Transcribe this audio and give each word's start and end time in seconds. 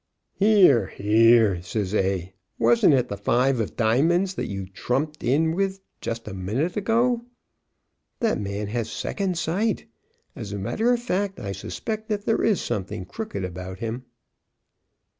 "Here, 0.33 0.87
here!" 0.87 1.61
says 1.61 1.93
A, 1.93 2.33
"wasn't 2.57 2.95
it 2.95 3.07
the 3.07 3.17
5 3.17 3.59
of 3.59 3.75
diamonds 3.75 4.33
that 4.33 4.47
you 4.47 4.65
trumped 4.65 5.23
in 5.23 5.53
with 5.55 5.79
just 6.01 6.27
a 6.27 6.33
minute 6.33 6.75
ago?" 6.75 7.21
That 8.19 8.39
man 8.41 8.65
has 8.65 8.91
second 8.91 9.37
sight. 9.37 9.85
As 10.35 10.51
a 10.53 10.57
matter 10.57 10.91
of 10.91 10.99
fact, 10.99 11.39
I 11.39 11.51
suspect 11.51 12.09
that 12.09 12.25
there 12.25 12.41
is 12.41 12.59
something 12.59 13.05
crooked 13.05 13.45
about 13.45 13.77
him. 13.77 14.05